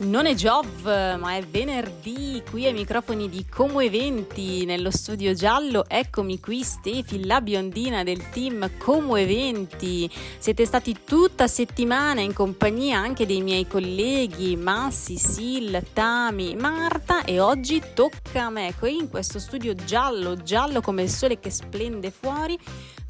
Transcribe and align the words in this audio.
Non 0.00 0.24
è 0.24 0.32
Giov, 0.32 0.86
ma 0.86 1.36
è 1.36 1.42
venerdì 1.42 2.42
qui 2.48 2.64
ai 2.64 2.72
microfoni 2.72 3.28
di 3.28 3.44
Como 3.44 3.80
Eventi 3.80 4.64
nello 4.64 4.90
studio 4.90 5.34
giallo. 5.34 5.84
Eccomi 5.86 6.40
qui, 6.40 6.62
Stefi, 6.62 7.26
la 7.26 7.42
biondina 7.42 8.02
del 8.02 8.30
team 8.30 8.78
Como 8.78 9.16
Eventi. 9.16 10.10
Siete 10.38 10.64
stati 10.64 11.00
tutta 11.04 11.46
settimana 11.48 12.22
in 12.22 12.32
compagnia 12.32 12.98
anche 12.98 13.26
dei 13.26 13.42
miei 13.42 13.66
colleghi 13.66 14.56
Massi, 14.56 15.18
Sil, 15.20 15.84
Tami, 15.92 16.56
Marta 16.56 17.22
e 17.24 17.38
oggi 17.38 17.82
tocca 17.92 18.29
me 18.50 18.74
qui 18.78 18.96
in 18.96 19.08
questo 19.08 19.38
studio 19.38 19.74
giallo, 19.74 20.36
giallo 20.36 20.80
come 20.80 21.02
il 21.02 21.10
sole 21.10 21.40
che 21.40 21.50
splende 21.50 22.10
fuori 22.10 22.58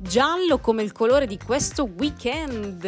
giallo 0.02 0.58
come 0.60 0.82
il 0.82 0.92
colore 0.92 1.26
di 1.26 1.38
questo 1.38 1.88
weekend, 1.98 2.84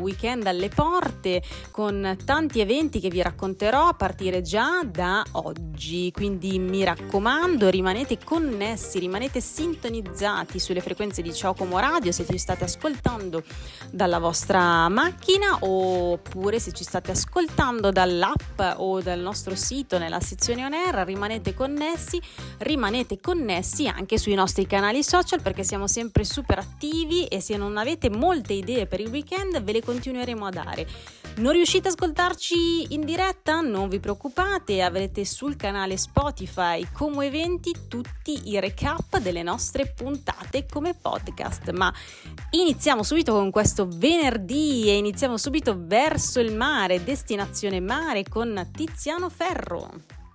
weekend 0.00 0.46
alle 0.46 0.70
porte 0.70 1.42
con 1.70 2.16
tanti 2.24 2.60
eventi 2.60 2.98
che 2.98 3.10
vi 3.10 3.20
racconterò 3.20 3.88
a 3.88 3.92
partire 3.92 4.40
già 4.40 4.82
da 4.82 5.22
oggi. 5.32 6.10
Quindi 6.12 6.58
mi 6.58 6.82
raccomando, 6.82 7.68
rimanete 7.68 8.18
connessi, 8.24 8.98
rimanete 8.98 9.40
sintonizzati 9.40 10.58
sulle 10.58 10.80
frequenze 10.80 11.20
di 11.20 11.34
Ciao 11.34 11.52
Como 11.52 11.78
Radio 11.78 12.10
se 12.10 12.24
ci 12.24 12.38
state 12.38 12.64
ascoltando 12.64 13.42
dalla 13.90 14.18
vostra 14.18 14.88
macchina 14.88 15.58
oppure 15.60 16.58
se 16.58 16.72
ci 16.72 16.84
state 16.84 17.10
ascoltando 17.10 17.90
dall'app 17.90 18.78
o 18.78 19.02
dal 19.02 19.20
nostro 19.20 19.54
sito 19.54 19.98
nella 19.98 20.20
sezione 20.20 20.64
on 20.64 20.72
air, 20.72 21.04
rimanete 21.04 21.52
connessi, 21.52 21.65
rimanete 22.58 23.18
connessi 23.20 23.88
anche 23.88 24.16
sui 24.16 24.34
nostri 24.34 24.66
canali 24.66 25.02
social 25.02 25.42
perché 25.42 25.64
siamo 25.64 25.86
sempre 25.86 26.24
su 26.24 26.36
super 26.36 26.58
attivi 26.58 27.24
e 27.28 27.40
se 27.40 27.56
non 27.56 27.78
avete 27.78 28.10
molte 28.10 28.52
idee 28.52 28.86
per 28.86 29.00
il 29.00 29.08
weekend 29.08 29.62
ve 29.62 29.72
le 29.72 29.82
continueremo 29.82 30.44
a 30.44 30.50
dare. 30.50 30.86
Non 31.36 31.52
riuscite 31.52 31.88
ad 31.88 31.94
ascoltarci 31.94 32.92
in 32.92 33.06
diretta? 33.06 33.62
Non 33.62 33.88
vi 33.88 33.98
preoccupate, 33.98 34.82
avrete 34.82 35.24
sul 35.24 35.56
canale 35.56 35.96
Spotify 35.96 36.86
come 36.92 37.26
eventi 37.26 37.74
tutti 37.88 38.50
i 38.50 38.60
recap 38.60 39.18
delle 39.18 39.42
nostre 39.42 39.90
puntate 39.96 40.66
come 40.70 40.94
podcast. 40.94 41.70
Ma 41.70 41.92
iniziamo 42.50 43.02
subito 43.02 43.32
con 43.32 43.50
questo 43.50 43.88
venerdì 43.90 44.84
e 44.88 44.98
iniziamo 44.98 45.38
subito 45.38 45.74
verso 45.78 46.38
il 46.38 46.54
mare, 46.54 47.02
destinazione 47.02 47.80
mare 47.80 48.24
con 48.24 48.68
Tiziano 48.72 49.30
Ferro. 49.30 50.25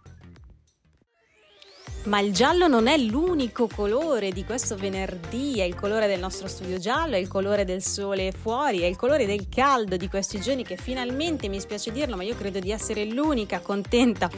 Ma 2.03 2.19
il 2.19 2.33
giallo 2.33 2.67
non 2.67 2.87
è 2.87 2.97
l'unico 2.97 3.67
colore 3.67 4.31
di 4.31 4.43
questo 4.43 4.75
venerdì, 4.75 5.59
è 5.59 5.63
il 5.63 5.75
colore 5.75 6.07
del 6.07 6.19
nostro 6.19 6.47
studio 6.47 6.79
giallo, 6.79 7.13
è 7.13 7.19
il 7.19 7.27
colore 7.27 7.63
del 7.63 7.83
sole 7.83 8.31
fuori, 8.31 8.79
è 8.79 8.85
il 8.85 8.95
colore 8.95 9.27
del 9.27 9.47
caldo 9.47 9.97
di 9.97 10.09
questi 10.09 10.41
giorni 10.41 10.63
che 10.63 10.77
finalmente, 10.77 11.47
mi 11.47 11.59
spiace 11.59 11.91
dirlo, 11.91 12.15
ma 12.15 12.23
io 12.23 12.35
credo 12.35 12.59
di 12.59 12.71
essere 12.71 13.05
l'unica 13.05 13.59
contenta 13.59 14.31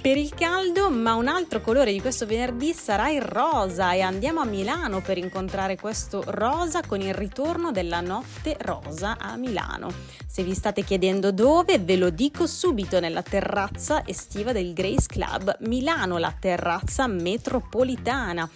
per 0.00 0.16
il 0.16 0.32
caldo, 0.34 0.90
ma 0.90 1.14
un 1.14 1.26
altro 1.26 1.60
colore 1.60 1.92
di 1.92 2.00
questo 2.00 2.24
venerdì 2.24 2.72
sarà 2.72 3.10
il 3.10 3.20
rosa 3.20 3.92
e 3.92 4.00
andiamo 4.00 4.40
a 4.40 4.44
Milano 4.44 5.00
per 5.00 5.18
incontrare 5.18 5.76
questo 5.76 6.22
rosa 6.26 6.82
con 6.86 7.00
il 7.00 7.14
ritorno 7.14 7.72
della 7.72 8.00
notte 8.00 8.56
rosa 8.60 9.16
a 9.18 9.36
Milano. 9.36 9.90
Se 10.26 10.42
vi 10.44 10.54
state 10.54 10.84
chiedendo 10.84 11.32
dove, 11.32 11.78
ve 11.78 11.96
lo 11.96 12.10
dico 12.10 12.46
subito 12.46 13.00
nella 13.00 13.22
terrazza 13.22 14.06
estiva 14.06 14.52
del 14.52 14.72
Grace 14.72 15.06
Club 15.06 15.56
Milano, 15.60 16.18
la 16.18 16.34
terrazza 16.38 17.06
metropolitana 17.06 18.48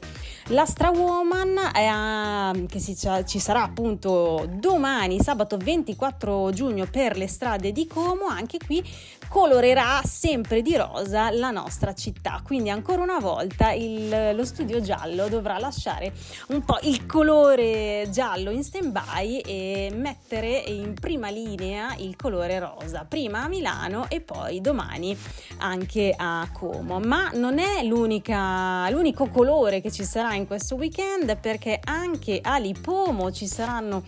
La 0.50 0.64
Strawoman 0.64 1.58
è, 1.72 2.66
che 2.68 2.78
si, 2.78 2.96
ci 3.24 3.40
sarà 3.40 3.64
appunto 3.64 4.48
domani, 4.48 5.20
sabato 5.20 5.56
24 5.56 6.52
giugno, 6.52 6.86
per 6.88 7.16
le 7.16 7.26
strade 7.26 7.72
di 7.72 7.88
Como, 7.88 8.26
anche 8.26 8.58
qui 8.64 8.80
colorerà 9.28 10.00
sempre 10.04 10.62
di 10.62 10.76
rosa 10.76 11.30
la 11.30 11.50
nostra 11.50 11.94
città. 11.94 12.40
Quindi 12.44 12.70
ancora 12.70 13.02
una 13.02 13.18
volta 13.18 13.72
il, 13.72 14.34
lo 14.34 14.44
studio 14.44 14.80
giallo 14.80 15.28
dovrà 15.28 15.58
lasciare 15.58 16.12
un 16.48 16.64
po' 16.64 16.78
il 16.82 17.06
colore 17.06 18.08
giallo 18.10 18.50
in 18.50 18.62
stand-by 18.62 19.40
e 19.40 19.92
mettere 19.94 20.48
in 20.48 20.94
prima 20.94 21.30
linea 21.30 21.94
il 21.98 22.16
colore 22.16 22.58
rosa, 22.58 23.04
prima 23.08 23.42
a 23.42 23.48
Milano 23.48 24.06
e 24.08 24.20
poi 24.20 24.60
domani 24.60 25.16
anche 25.58 26.14
a 26.16 26.48
Como. 26.52 27.00
Ma 27.00 27.30
non 27.34 27.58
è 27.58 27.82
l'unico 27.82 29.28
colore 29.28 29.80
che 29.80 29.90
ci 29.90 30.04
sarà 30.04 30.34
in 30.34 30.46
questo 30.46 30.74
weekend 30.76 31.36
perché 31.38 31.80
anche 31.82 32.40
a 32.42 32.58
Lipomo 32.58 33.30
ci 33.32 33.46
saranno 33.46 34.02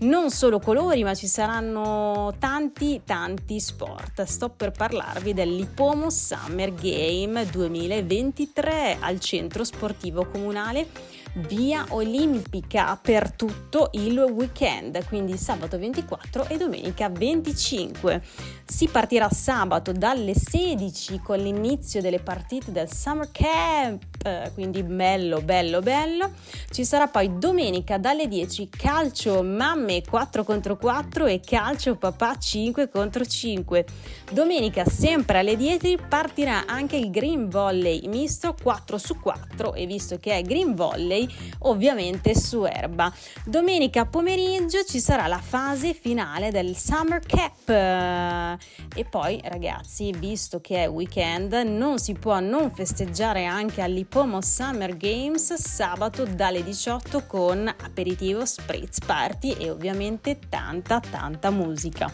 non 0.00 0.30
solo 0.30 0.58
colori, 0.58 1.02
ma 1.02 1.14
ci 1.14 1.26
saranno 1.26 2.34
tanti 2.38 3.02
tanti 3.04 3.60
sport. 3.60 4.22
Sto 4.22 4.50
per 4.50 4.70
parlarvi 4.70 5.32
dell'Ipomo 5.32 6.10
Summer 6.10 6.72
Game 6.74 7.46
2023 7.46 8.98
al 9.00 9.20
centro 9.20 9.64
sportivo 9.64 10.26
comunale 10.26 10.86
via 11.48 11.84
Olimpica 11.88 12.98
per 13.00 13.32
tutto 13.32 13.90
il 13.92 14.18
weekend, 14.18 15.04
quindi 15.06 15.36
sabato 15.36 15.78
24 15.78 16.46
e 16.48 16.56
domenica 16.56 17.08
25. 17.08 18.22
Si 18.64 18.88
partirà 18.88 19.28
sabato 19.30 19.92
dalle 19.92 20.34
16 20.34 21.20
con 21.20 21.38
l'inizio 21.38 22.00
delle 22.00 22.20
partite 22.20 22.70
del 22.70 22.92
Summer 22.92 23.28
Camp 23.32 24.13
quindi 24.54 24.82
bello, 24.82 25.42
bello, 25.42 25.80
bello. 25.80 26.30
Ci 26.70 26.84
sarà 26.84 27.08
poi 27.08 27.38
domenica 27.38 27.98
dalle 27.98 28.26
10 28.26 28.70
calcio 28.70 29.42
mamme 29.42 30.02
4 30.02 30.44
contro 30.44 30.78
4 30.78 31.26
e 31.26 31.40
calcio 31.40 31.96
papà 31.96 32.36
5 32.38 32.88
contro 32.88 33.24
5. 33.26 33.84
Domenica 34.30 34.86
sempre 34.86 35.40
alle 35.40 35.56
10 35.56 35.98
partirà 36.08 36.64
anche 36.66 36.96
il 36.96 37.10
green 37.10 37.50
volley 37.50 38.08
misto 38.08 38.54
4 38.60 38.96
su 38.96 39.20
4 39.20 39.74
e 39.74 39.84
visto 39.84 40.16
che 40.18 40.38
è 40.38 40.42
green 40.42 40.74
volley 40.74 41.28
ovviamente 41.60 42.34
su 42.34 42.64
erba. 42.64 43.12
Domenica 43.44 44.06
pomeriggio 44.06 44.84
ci 44.84 45.00
sarà 45.00 45.26
la 45.26 45.38
fase 45.38 45.92
finale 45.92 46.50
del 46.50 46.74
Summer 46.76 47.20
Cap 47.20 47.68
e 47.68 49.04
poi 49.04 49.40
ragazzi 49.44 50.12
visto 50.16 50.60
che 50.60 50.84
è 50.84 50.88
weekend 50.88 51.52
non 51.52 51.98
si 51.98 52.14
può 52.14 52.40
non 52.40 52.70
festeggiare 52.70 53.44
anche 53.44 53.82
all'ipotesi 53.82 54.12
Como 54.14 54.40
Summer 54.42 54.96
Games 54.96 55.52
sabato 55.54 56.24
dalle 56.24 56.62
18 56.62 57.26
con 57.26 57.66
aperitivo 57.66 58.46
spritz 58.46 59.00
party 59.04 59.56
e 59.58 59.70
ovviamente 59.70 60.38
tanta 60.48 61.00
tanta 61.00 61.50
musica. 61.50 62.08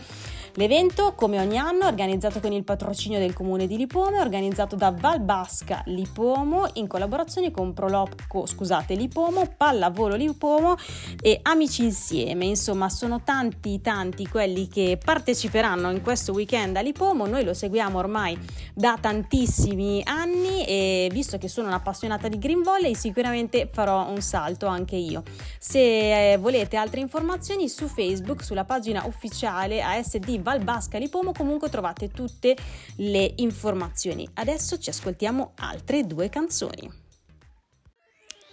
L'evento, 0.55 1.15
come 1.15 1.39
ogni 1.39 1.59
anno, 1.59 1.85
è 1.85 1.87
organizzato 1.87 2.41
con 2.41 2.53
il 2.53 2.65
patrocinio 2.65 3.21
del 3.21 3.33
comune 3.33 3.69
di 3.69 3.77
Lipomo, 3.77 4.17
è 4.17 4.21
organizzato 4.21 4.75
da 4.75 4.91
Valbasca 4.91 5.83
Lipomo 5.87 6.69
in 6.75 6.89
collaborazione 6.89 7.53
con 7.53 7.73
Prolopco, 7.73 8.47
scusate, 8.47 8.95
Lipomo, 8.95 9.55
Pallavolo 9.57 10.17
Lipomo 10.17 10.75
e 11.23 11.39
Amici 11.43 11.85
Insieme. 11.85 12.47
Insomma, 12.47 12.89
sono 12.89 13.23
tanti 13.23 13.81
tanti 13.81 14.27
quelli 14.27 14.67
che 14.67 14.99
parteciperanno 15.03 15.89
in 15.93 16.03
questo 16.03 16.33
weekend 16.33 16.77
a 16.77 16.81
Lipomo. 16.81 17.27
Noi 17.27 17.45
lo 17.45 17.55
seguiamo 17.55 17.97
ormai 17.97 18.37
da 18.75 18.99
tantissimi 19.01 20.03
anni 20.05 20.65
e 20.65 21.09
visto 21.13 21.39
che 21.39 21.47
sono 21.47 21.69
un'appassionata 21.69 22.27
di 22.27 22.39
Green 22.39 22.63
Volley, 22.63 22.97
sicuramente 22.97 23.69
farò 23.73 24.09
un 24.09 24.21
salto 24.21 24.67
anche 24.67 24.97
io. 24.97 25.23
Se 25.61 26.33
eh, 26.33 26.37
volete 26.39 26.77
altre 26.77 26.99
informazioni 26.99 27.69
su 27.69 27.87
Facebook, 27.87 28.43
sulla 28.43 28.65
pagina 28.65 29.05
ufficiale 29.07 29.81
ASD 29.81 30.39
Valbasca 30.41 30.99
Lipomo, 30.99 31.33
comunque 31.33 31.69
trovate 31.69 32.09
tutte 32.11 32.57
le 32.97 33.33
informazioni. 33.37 34.29
Adesso 34.35 34.79
ci 34.79 34.91
ascoltiamo 34.91 35.53
altre 35.57 36.07
due 36.07 36.29
canzoni. 36.29 37.00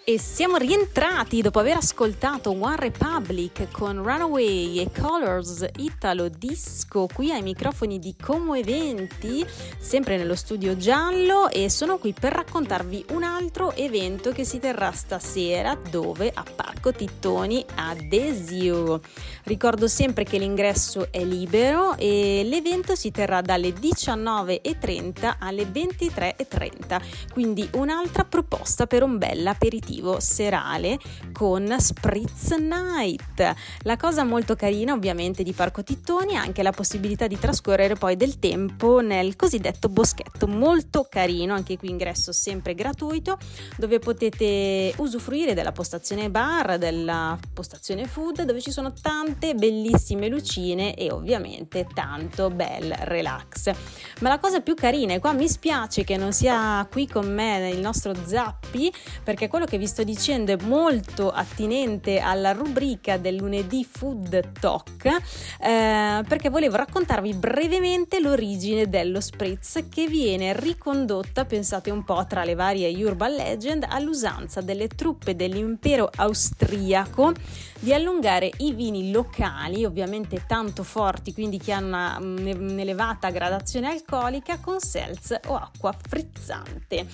E 0.09 0.19
siamo 0.19 0.56
rientrati 0.56 1.42
dopo 1.42 1.59
aver 1.59 1.75
ascoltato 1.75 2.51
One 2.51 2.77
Republic 2.77 3.69
con 3.71 4.01
Runaway 4.01 4.80
e 4.80 4.89
Colors 4.89 5.65
Italo 5.80 6.30
Disco 6.30 7.09
qui 7.13 7.33
ai 7.33 7.42
microfoni 7.42 8.00
di 8.00 8.15
Como 8.15 8.56
Eventi, 8.56 9.45
sempre 9.77 10.15
nello 10.15 10.36
studio 10.36 10.77
giallo 10.77 11.50
e 11.50 11.69
sono 11.69 11.98
qui 11.98 12.13
per 12.18 12.31
raccontarvi 12.31 13.07
un 13.09 13.24
altro 13.24 13.74
evento 13.74 14.31
che 14.31 14.45
si 14.45 14.59
terrà 14.59 14.94
stasera 14.94 15.77
dove 15.89 16.31
a 16.33 16.45
Parco 16.56 16.94
Tittoni 16.94 17.65
ad 17.75 18.03
Desio. 18.03 19.01
Ricordo 19.44 19.89
sempre 19.89 20.24
che 20.24 20.38
l'ingresso 20.38 21.12
è 21.12 21.21
libero 21.25 21.98
e 21.98 22.44
l'evento 22.45 22.95
si 22.95 23.12
terrà 23.12 23.42
dalle 23.42 23.74
19.30 23.74 25.36
alle 25.39 25.63
23.30, 25.63 27.01
quindi 27.33 27.68
un'altra 27.74 28.24
proposta 28.24 28.88
per 28.88 29.03
un 29.03 29.18
bel 29.18 29.45
aperitivo 29.45 29.95
aperitivo 29.98 30.20
serale 30.20 31.00
con 31.32 31.76
Spritz 31.78 32.52
Night. 32.52 33.56
La 33.82 33.98
cosa 33.98 34.24
molto 34.24 34.56
carina 34.56 34.94
ovviamente 34.94 35.44
di 35.44 35.54
Parco 35.54 35.84
Tittoni 35.84 36.34
è 36.34 36.36
anche 36.36 36.64
la 36.64 36.72
possibilità 36.72 37.28
di 37.28 37.38
trascorrere 37.38 37.96
poi 37.96 38.16
del 38.16 38.40
tempo 38.40 39.00
nel 39.00 39.36
cosiddetto 39.36 39.90
boschetto, 39.90 40.48
molto 40.48 41.08
carino, 41.10 41.54
anche 41.54 41.78
qui 41.78 41.90
ingresso 41.90 42.32
sempre 42.32 42.76
gratuito, 42.76 43.38
dove 43.78 44.00
potete 44.00 44.94
usufruire 44.98 45.54
della 45.54 45.72
postazione 45.72 46.30
bar, 46.30 46.78
della 46.78 47.38
postazione 47.54 48.06
food, 48.06 48.44
dove 48.44 48.62
ci 48.62 48.72
sono 48.72 48.94
tante 48.94 49.56
bellissime 49.56 50.28
lucine 50.28 50.96
e 50.96 51.12
ovviamente 51.12 51.88
tanto 51.94 52.50
bel 52.50 52.94
relax. 53.02 53.72
Ma 54.20 54.30
la 54.30 54.40
cosa 54.40 54.62
più 54.62 54.74
carina, 54.76 55.14
e 55.14 55.20
qua 55.20 55.34
mi 55.34 55.48
spiace 55.48 56.04
che 56.04 56.18
non 56.18 56.34
sia 56.34 56.88
qui 56.92 57.08
con 57.08 57.32
me 57.32 57.70
il 57.70 57.80
nostro 57.80 58.14
Zappi, 58.26 58.92
perché 59.24 59.48
quello 59.48 59.66
che 59.66 59.78
vi 59.78 59.87
sto 59.88 60.04
dicendo 60.04 60.51
è 60.51 60.57
molto 60.63 61.31
attinente 61.31 62.19
alla 62.19 62.51
rubrica 62.51 63.18
del 63.18 63.36
lunedì 63.36 63.86
Food 63.89 64.60
Talk 64.60 65.06
eh, 65.06 66.24
perché 66.28 66.50
volevo 66.50 66.75
raccontarvi 66.75 67.34
brevemente 67.34 68.19
l'origine 68.19 68.88
dello 68.88 69.22
spritz 69.22 69.86
che 69.89 70.07
viene 70.07 70.54
ricondotta, 70.54 71.45
pensate 71.45 71.89
un 71.89 72.04
po', 72.04 72.25
tra 72.28 72.44
le 72.44 72.56
varie 72.56 72.94
urban 73.04 73.34
legend 73.34 73.86
all'usanza 73.88 74.62
delle 74.62 74.88
truppe 74.88 75.36
dell'impero 75.36 76.10
austriaco 76.16 77.34
di 77.80 77.94
allungare 77.94 78.50
i 78.57 78.74
vini 78.74 79.12
locali, 79.12 79.86
ovviamente 79.86 80.44
tanto 80.48 80.84
forti, 80.84 81.34
quindi 81.34 81.57
che 81.57 81.72
hanno 81.72 81.88
una, 81.88 82.18
un'elevata 82.19 83.30
gradazione 83.30 83.89
alcolica, 83.89 84.60
con 84.60 84.80
seltz 84.80 85.39
o 85.48 85.56
acqua 85.56 85.95
frizzante. 86.00 87.06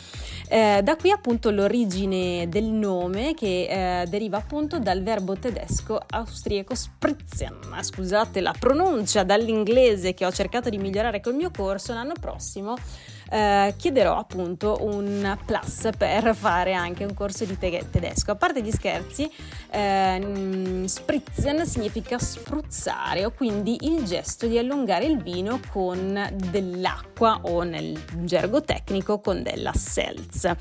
Eh, 0.47 0.81
da 0.83 0.95
qui 0.95 1.11
appunto 1.11 1.51
l'origine 1.51 2.47
del 2.49 2.62
nome 2.71 3.33
che 3.33 4.01
eh, 4.01 4.05
deriva 4.07 4.37
appunto 4.37 4.79
dal 4.79 5.01
verbo 5.01 5.35
tedesco 5.35 5.99
austriaco 6.09 6.75
spritzen. 6.75 7.59
Scusate 7.81 8.41
la 8.41 8.53
pronuncia 8.57 9.23
dall'inglese 9.23 10.13
che 10.13 10.25
ho 10.25 10.31
cercato 10.31 10.69
di 10.69 10.77
migliorare 10.77 11.19
col 11.19 11.35
mio 11.35 11.51
corso 11.51 11.93
l'anno 11.93 12.13
prossimo 12.19 12.75
eh, 13.33 13.73
chiederò 13.77 14.15
appunto 14.15 14.77
un 14.81 15.35
plus 15.43 15.89
per 15.97 16.35
fare 16.35 16.73
anche 16.73 17.03
un 17.03 17.15
corso 17.15 17.45
di 17.45 17.57
te- 17.57 17.87
tedesco. 17.89 18.31
A 18.31 18.35
parte 18.35 18.61
gli 18.61 18.71
scherzi, 18.71 19.29
eh, 19.71 20.83
spritzen 20.85 21.65
significa 21.65 22.19
spruzzare 22.19 23.25
o 23.25 23.31
quindi 23.31 23.77
il 23.81 24.03
gesto 24.03 24.45
di 24.45 24.59
allungare 24.59 25.05
il 25.05 25.17
vino 25.17 25.59
con 25.71 26.29
dell'acqua 26.51 27.39
o 27.43 27.63
nel 27.63 27.99
gergo 28.19 28.61
tecnico 28.61 29.19
con 29.19 29.41
della 29.41 29.73
seltz. 29.73 30.51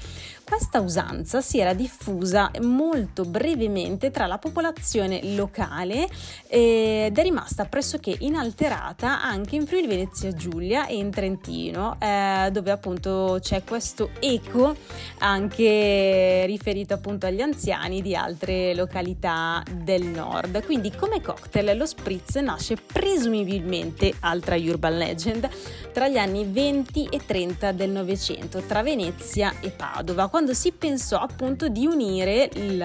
Questa 0.52 0.81
usanza 0.81 1.40
si 1.40 1.60
era 1.60 1.72
diffusa 1.72 2.50
molto 2.60 3.25
brevemente 3.25 4.10
tra 4.10 4.26
la 4.26 4.37
popolazione 4.37 5.34
locale 5.34 6.06
ed 6.46 7.16
è 7.16 7.22
rimasta 7.22 7.64
pressoché 7.64 8.14
inalterata 8.19 9.22
anche 9.22 9.56
in 9.56 9.66
Friuli 9.66 9.87
Venezia 9.87 10.31
Giulia 10.34 10.87
e 10.87 10.96
in 10.96 11.10
Trentino, 11.10 11.96
eh, 11.99 12.50
dove 12.52 12.70
appunto 12.70 13.38
c'è 13.40 13.64
questo 13.64 14.10
eco 14.20 14.76
anche 15.20 16.44
riferito 16.44 16.93
appunto 16.93 17.25
agli 17.25 17.40
anziani 17.40 18.02
di 18.02 18.14
altre 18.14 18.75
località 18.75 19.62
del 19.72 20.04
nord. 20.04 20.62
Quindi 20.66 20.93
come 20.94 21.22
cocktail 21.22 21.78
lo 21.78 21.87
spritz 21.87 22.34
nasce 22.34 22.76
presumibilmente, 22.76 24.12
altra 24.20 24.56
urban 24.56 24.99
legend, 24.99 25.49
tra 25.94 26.08
gli 26.08 26.19
anni 26.19 26.44
20 26.44 27.08
e 27.10 27.20
30 27.25 27.72
del 27.72 27.88
Novecento, 27.88 28.60
tra 28.60 28.82
Venezia 28.82 29.54
e 29.60 29.70
Padova, 29.70 30.28
quando 30.43 30.59
si 30.59 30.73
pensò 30.73 31.21
appunto 31.21 31.69
di 31.69 31.87
unire 31.87 32.50
il, 32.55 32.85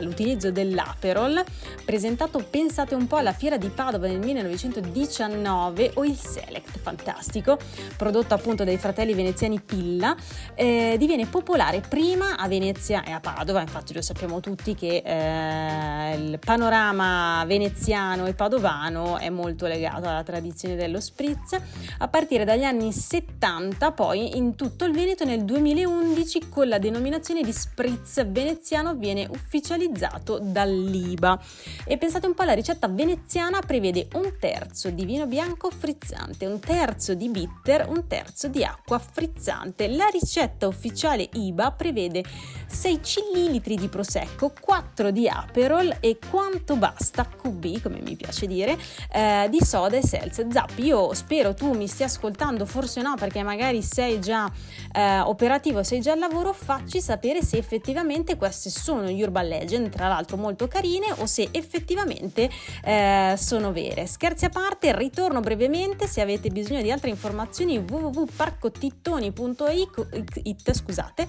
l'utilizzo 0.00 0.50
dell'Aperol, 0.50 1.40
presentato 1.84 2.44
pensate 2.50 2.96
un 2.96 3.06
po' 3.06 3.14
alla 3.14 3.32
fiera 3.32 3.56
di 3.56 3.68
Padova 3.68 4.08
nel 4.08 4.18
1919 4.18 5.92
o 5.94 6.04
il 6.04 6.16
Select, 6.16 6.76
fantastico, 6.80 7.58
prodotto 7.96 8.34
appunto 8.34 8.64
dai 8.64 8.76
fratelli 8.76 9.14
veneziani 9.14 9.60
Pilla, 9.60 10.16
eh, 10.56 10.96
diviene 10.98 11.26
popolare 11.26 11.80
prima 11.80 12.36
a 12.36 12.48
Venezia 12.48 13.04
e 13.04 13.12
a 13.12 13.20
Padova, 13.20 13.60
infatti 13.60 13.94
lo 13.94 14.02
sappiamo 14.02 14.40
tutti 14.40 14.74
che 14.74 15.02
eh, 15.04 16.16
il 16.16 16.40
panorama 16.40 17.44
veneziano 17.46 18.26
e 18.26 18.34
padovano 18.34 19.18
è 19.18 19.30
molto 19.30 19.68
legato 19.68 20.08
alla 20.08 20.24
tradizione 20.24 20.74
dello 20.74 20.98
spritz, 20.98 21.56
a 21.98 22.08
partire 22.08 22.44
dagli 22.44 22.64
anni 22.64 22.90
70 22.90 23.92
poi 23.92 24.36
in 24.36 24.56
tutto 24.56 24.84
il 24.84 24.92
Veneto 24.92 25.24
nel 25.24 25.44
2011 25.44 26.48
con 26.48 26.66
la 26.66 26.78
denominazione 26.86 27.42
di 27.42 27.52
spritz 27.52 28.24
veneziano 28.28 28.94
viene 28.94 29.26
ufficializzato 29.28 30.38
dall'IBA. 30.40 31.40
E 31.84 31.98
pensate 31.98 32.26
un 32.26 32.34
po' 32.34 32.42
alla 32.42 32.52
ricetta 32.52 32.88
veneziana 32.88 33.60
prevede 33.60 34.08
un 34.14 34.34
terzo 34.38 34.90
di 34.90 35.04
vino 35.04 35.26
bianco 35.26 35.70
frizzante, 35.70 36.46
un 36.46 36.60
terzo 36.60 37.14
di 37.14 37.28
bitter, 37.28 37.88
un 37.88 38.06
terzo 38.06 38.48
di 38.48 38.64
acqua 38.64 38.98
frizzante. 38.98 39.88
La 39.88 40.06
ricetta 40.06 40.66
ufficiale 40.66 41.28
IBA 41.32 41.72
prevede 41.72 42.24
6 42.66 43.00
cl 43.00 43.74
di 43.74 43.88
prosecco, 43.88 44.52
4 44.58 45.10
di 45.10 45.28
aperol 45.28 45.96
e 46.00 46.18
quanto 46.30 46.76
basta 46.76 47.26
QB, 47.26 47.82
come 47.82 48.00
mi 48.00 48.16
piace 48.16 48.46
dire, 48.46 48.78
eh, 49.12 49.48
di 49.50 49.58
soda 49.60 49.96
e 49.96 50.02
seltz. 50.02 50.46
Zappi, 50.48 50.84
io 50.84 51.12
spero 51.14 51.54
tu 51.54 51.72
mi 51.72 51.88
stia 51.88 52.06
ascoltando, 52.06 52.64
forse 52.64 53.02
no 53.02 53.14
perché 53.16 53.42
magari 53.42 53.82
sei 53.82 54.20
già 54.20 54.50
eh, 54.92 55.20
operativo, 55.20 55.82
sei 55.82 56.00
già 56.00 56.12
al 56.12 56.18
lavoro, 56.18 56.52
facci 56.76 57.00
sapere 57.00 57.42
se 57.42 57.56
effettivamente 57.56 58.36
queste 58.36 58.68
sono 58.68 59.08
urban 59.08 59.48
legend, 59.48 59.88
tra 59.88 60.08
l'altro 60.08 60.36
molto 60.36 60.68
carine, 60.68 61.06
o 61.16 61.24
se 61.24 61.48
effettivamente 61.52 62.50
eh, 62.84 63.34
sono 63.38 63.72
vere. 63.72 64.06
Scherzi 64.06 64.44
a 64.44 64.50
parte, 64.50 64.94
ritorno 64.94 65.40
brevemente, 65.40 66.06
se 66.06 66.20
avete 66.20 66.50
bisogno 66.50 66.82
di 66.82 66.90
altre 66.90 67.08
informazioni 67.08 67.78
www.parcotittoni.it, 67.78 70.72
scusate, 70.72 71.26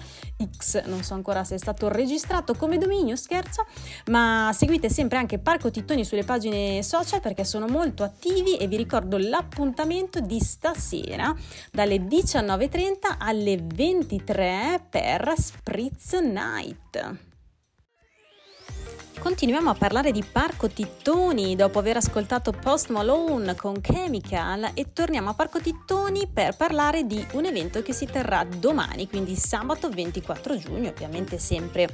X, 0.58 0.84
non 0.84 1.02
so 1.02 1.14
ancora 1.14 1.44
se 1.44 1.54
è 1.54 1.58
stato 1.58 1.88
registrato 1.88 2.54
come 2.54 2.76
dominio, 2.76 3.16
scherzo, 3.16 3.64
ma 4.10 4.50
seguite 4.52 4.90
sempre 4.90 5.16
anche 5.16 5.38
Parco 5.38 5.70
Tittoni 5.70 6.04
sulle 6.04 6.24
pagine 6.24 6.82
social 6.82 7.22
perché 7.22 7.44
sono 7.44 7.66
molto 7.66 8.02
attivi 8.02 8.58
e 8.58 8.66
vi 8.66 8.76
ricordo 8.76 9.16
l'appuntamento 9.16 10.20
di 10.20 10.40
stasera 10.40 11.34
dalle 11.72 11.96
19.30 11.96 13.16
alle 13.18 13.58
23 13.62 14.84
per 14.90 15.36
Spritz 15.38 16.14
Night. 16.14 17.16
Continuiamo 19.20 19.70
a 19.70 19.74
parlare 19.74 20.10
di 20.10 20.24
Parco 20.24 20.68
Tittoni 20.68 21.54
dopo 21.54 21.78
aver 21.78 21.98
ascoltato 21.98 22.50
Post 22.50 22.88
Malone 22.88 23.54
con 23.54 23.80
Chemical 23.80 24.72
e 24.74 24.92
torniamo 24.92 25.30
a 25.30 25.34
Parco 25.34 25.60
Tittoni 25.60 26.26
per 26.26 26.56
parlare 26.56 27.04
di 27.06 27.24
un 27.34 27.44
evento 27.44 27.82
che 27.82 27.92
si 27.92 28.06
terrà 28.06 28.42
domani, 28.44 29.08
quindi 29.08 29.36
sabato 29.36 29.88
24 29.88 30.58
giugno, 30.58 30.88
ovviamente 30.88 31.38
sempre 31.38 31.88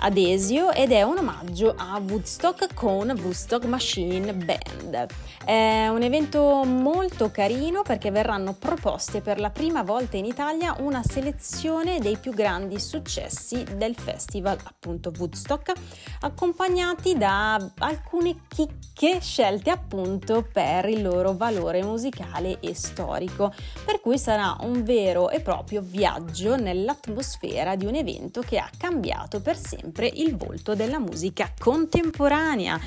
Adesio 0.00 0.70
ed 0.72 0.90
è 0.90 1.02
un 1.02 1.18
omaggio 1.18 1.74
a 1.76 2.00
Woodstock 2.00 2.74
con 2.74 3.10
Woodstock 3.10 3.64
Machine 3.66 4.32
Band. 4.34 5.06
È 5.44 5.88
un 5.88 6.02
evento 6.02 6.64
molto 6.64 7.30
carino 7.30 7.82
perché 7.82 8.10
verranno 8.10 8.54
proposte 8.54 9.20
per 9.20 9.38
la 9.38 9.50
prima 9.50 9.82
volta 9.82 10.16
in 10.16 10.24
Italia 10.24 10.76
una 10.78 11.02
selezione 11.04 12.00
dei 12.00 12.16
più 12.16 12.32
grandi 12.32 12.80
successi 12.80 13.64
del 13.76 13.96
festival 13.96 14.58
appunto 14.62 15.12
Woodstock 15.16 15.72
accompagnati 16.20 17.16
da 17.16 17.70
alcune 17.78 18.42
chicche 18.48 19.20
scelte 19.20 19.70
appunto 19.70 20.46
per 20.50 20.88
il 20.88 21.02
loro 21.02 21.34
valore 21.34 21.82
musicale 21.82 22.58
e 22.60 22.74
storico 22.74 23.52
per 23.84 24.00
cui 24.00 24.18
sarà 24.18 24.56
un 24.60 24.82
vero 24.82 25.30
e 25.30 25.40
proprio 25.40 25.80
viaggio 25.82 26.56
nell'atmosfera 26.56 27.76
di 27.76 27.84
un 27.84 27.94
evento 27.94 28.40
che 28.40 28.58
ha 28.58 28.70
cambiato 28.76 29.40
per 29.40 29.56
sempre 29.56 29.81
sempre 29.82 30.08
il 30.14 30.36
volto 30.36 30.76
della 30.76 31.00
musica 31.00 31.52
contemporanea. 31.58 32.78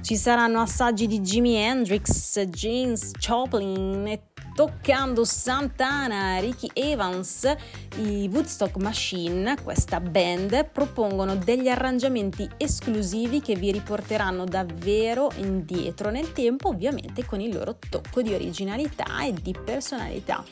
Ci 0.00 0.16
saranno 0.16 0.60
assaggi 0.60 1.08
di 1.08 1.20
Jimi 1.20 1.56
Hendrix, 1.56 2.40
James 2.44 3.10
Joplin 3.18 4.06
e 4.06 4.22
toccando 4.54 5.24
Santana, 5.24 6.38
Ricky 6.38 6.70
Evans, 6.72 7.52
i 7.96 8.28
Woodstock 8.32 8.76
Machine, 8.76 9.56
questa 9.62 10.00
band, 10.00 10.70
propongono 10.70 11.36
degli 11.36 11.68
arrangiamenti 11.68 12.48
esclusivi 12.56 13.40
che 13.40 13.56
vi 13.56 13.72
riporteranno 13.72 14.44
davvero 14.44 15.30
indietro 15.36 16.10
nel 16.10 16.32
tempo, 16.32 16.68
ovviamente 16.68 17.24
con 17.24 17.40
il 17.40 17.52
loro 17.52 17.76
tocco 17.90 18.22
di 18.22 18.32
originalità 18.32 19.24
e 19.24 19.32
di 19.32 19.54
personalità. 19.64 20.44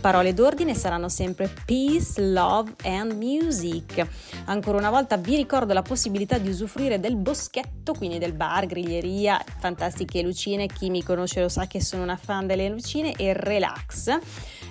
Parole 0.00 0.32
d'ordine 0.32 0.74
saranno 0.74 1.08
sempre 1.08 1.52
peace, 1.66 2.20
love 2.20 2.74
and 2.84 3.12
music. 3.12 4.06
Ancora 4.46 4.78
una 4.78 4.90
volta 4.90 5.16
vi 5.16 5.36
ricordo 5.36 5.74
la 5.74 5.82
possibilità 5.82 6.38
di 6.38 6.48
usufruire 6.48 6.98
del 6.98 7.16
boschetto, 7.16 7.92
quindi 7.92 8.18
del 8.18 8.32
bar, 8.32 8.66
griglieria, 8.66 9.42
fantastiche 9.58 10.22
lucine. 10.22 10.66
Chi 10.66 10.88
mi 10.88 11.02
conosce 11.02 11.40
lo 11.40 11.48
sa 11.48 11.66
che 11.66 11.82
sono 11.82 12.02
una 12.02 12.16
fan 12.16 12.46
delle 12.46 12.68
lucine 12.68 13.12
e 13.16 13.34
relax. 13.50 14.18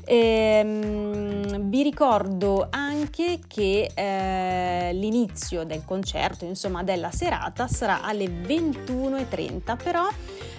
Ehm, 0.05 1.69
vi 1.69 1.83
ricordo 1.83 2.67
anche 2.69 3.39
che 3.45 3.91
eh, 3.93 4.91
l'inizio 4.93 5.65
del 5.65 5.83
concerto, 5.85 6.45
insomma 6.45 6.81
della 6.81 7.11
serata, 7.11 7.67
sarà 7.67 8.01
alle 8.01 8.25
21.30, 8.25 9.77
però 9.83 10.07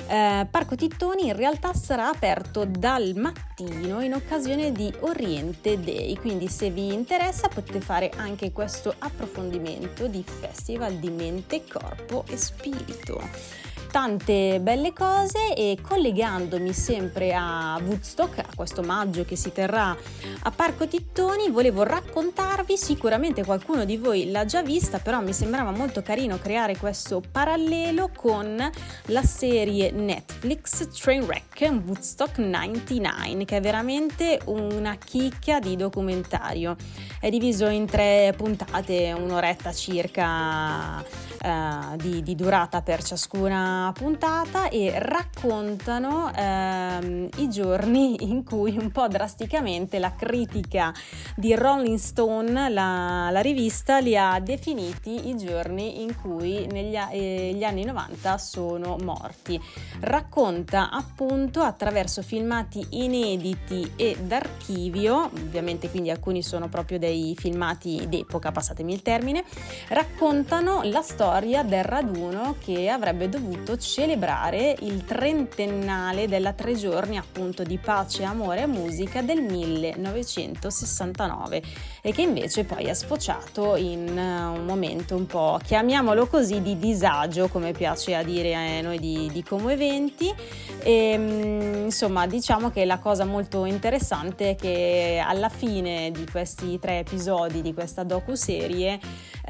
eh, 0.07 0.47
Parco 0.49 0.77
Tittoni 0.77 1.27
in 1.27 1.37
realtà 1.37 1.73
sarà 1.73 2.09
aperto 2.09 2.65
dal 2.65 3.15
mattino 3.17 4.01
in 4.03 4.13
occasione 4.13 4.71
di 4.71 4.93
Oriente 5.01 5.81
Day, 5.81 6.15
quindi 6.17 6.49
se 6.49 6.71
vi 6.71 6.93
interessa 6.93 7.49
potete 7.49 7.81
fare 7.81 8.11
anche 8.17 8.53
questo 8.53 8.95
approfondimento 8.99 10.07
di 10.07 10.23
festival 10.23 10.95
di 10.95 11.11
mente, 11.11 11.65
corpo 11.67 12.25
e 12.29 12.37
spirito 12.37 13.61
tante 13.91 14.61
belle 14.61 14.93
cose 14.93 15.55
e 15.55 15.79
collegandomi 15.81 16.73
sempre 16.73 17.35
a 17.35 17.81
Woodstock, 17.83 18.39
a 18.39 18.47
questo 18.55 18.83
maggio 18.83 19.25
che 19.25 19.37
si 19.37 19.53
terrà 19.53 19.97
a 20.43 20.51
Parco 20.51 20.87
Tittoni, 20.87 21.51
volevo 21.51 21.83
raccontarvi, 21.83 22.77
sicuramente 22.77 23.45
qualcuno 23.45 23.85
di 23.85 23.97
voi 23.97 24.31
l'ha 24.31 24.45
già 24.45 24.63
vista, 24.63 24.99
però 24.99 25.21
mi 25.21 25.33
sembrava 25.33 25.73
molto 25.73 26.03
carino 26.03 26.39
creare 26.39 26.77
questo 26.77 27.21
parallelo 27.31 28.11
con 28.15 28.71
la 29.07 29.23
serie 29.23 29.91
Netflix 29.91 30.89
Trainwreck 30.89 31.71
Woodstock 31.85 32.39
99, 32.39 33.45
che 33.45 33.57
è 33.57 33.61
veramente 33.61 34.41
una 34.47 34.97
chicca 34.97 35.59
di 35.59 35.77
documentario. 35.77 36.77
È 37.21 37.29
diviso 37.29 37.67
in 37.67 37.87
tre 37.87 38.33
puntate, 38.37 39.13
un'oretta 39.13 39.73
circa 39.73 41.05
eh, 41.43 41.97
di, 41.97 42.23
di, 42.23 42.35
durata 42.35 42.83
per 42.83 43.03
ciascuna 43.03 43.91
puntata 43.95 44.69
e 44.69 44.93
raccontano 44.99 46.31
ehm, 46.35 47.31
i 47.37 47.49
giorni 47.49 48.25
in 48.29 48.45
cui 48.45 48.77
un 48.77 48.91
po' 48.91 49.09
drasticamente 49.09 49.99
la 49.99 50.13
critica 50.15 50.93
di 51.35 51.55
Rolling 51.55 51.97
Stone, 51.97 52.69
la, 52.69 53.31
la 53.31 53.41
rivista, 53.41 54.01
li 54.01 54.19
ha 54.19 54.39
definiti 54.39 55.29
i 55.29 55.37
giorni 55.39 56.03
in 56.03 56.15
cui 56.21 56.67
negli 56.67 56.99
eh, 57.11 57.53
gli 57.55 57.65
anni 57.65 57.85
90 57.85 58.37
sono 58.37 58.99
morti. 59.03 59.59
Racconta 60.01 60.91
appunto 60.91 61.63
attraverso 61.63 62.21
filmati 62.21 62.87
inediti 62.91 63.93
e 63.97 64.15
d'archivio, 64.21 65.31
ovviamente 65.33 65.89
quindi 65.89 66.11
alcuni 66.11 66.43
sono 66.43 66.69
proprio 66.69 66.99
dei 66.99 67.35
filmati 67.35 68.05
d'epoca, 68.09 68.53
passatemi 68.53 68.93
il 68.93 69.01
termine, 69.01 69.43
raccontano 69.89 70.83
la 70.85 71.01
storia 71.01 71.29
storia 71.31 71.63
del 71.63 71.85
raduno 71.85 72.57
che 72.59 72.89
avrebbe 72.89 73.29
dovuto 73.29 73.79
celebrare 73.79 74.75
il 74.81 75.05
trentennale 75.05 76.27
della 76.27 76.55
tre 76.55 76.75
giorni 76.75 77.19
appunto 77.19 77.63
di 77.63 77.79
pace, 77.79 78.25
amore 78.25 78.63
e 78.63 78.67
musica 78.67 79.23
del 79.23 79.41
1969 79.41 81.63
e 82.03 82.13
che 82.13 82.23
invece 82.23 82.65
poi 82.65 82.87
è 82.87 82.95
sfociato 82.95 83.77
in 83.77 84.09
eh, 84.09 84.43
un 84.43 84.65
momento 84.65 85.15
un 85.15 85.27
po', 85.27 85.61
chiamiamolo 85.65 86.27
così, 86.27 86.61
di 86.63 86.81
disagio 86.81 87.47
come 87.47 87.71
piace 87.71 88.17
a 88.17 88.25
dire 88.25 88.57
a 88.57 88.81
noi 88.81 88.99
di, 88.99 89.31
di 89.33 89.45
Como 89.45 89.69
Eventi. 89.69 90.35
E 90.83 91.17
mm, 91.17 91.85
insomma 91.85 92.27
diciamo 92.27 92.73
che 92.73 92.85
la 92.85 92.99
cosa 92.99 93.25
molto 93.25 93.67
interessante 93.67 94.51
è 94.51 94.57
che 94.57 95.23
alla 95.25 95.49
fine 95.49 96.11
di 96.11 96.27
questi 96.29 96.81
tre 96.81 96.99
episodi 96.99 97.63
di 97.63 97.73
questa 97.73 98.03
docu-serie 98.03 98.99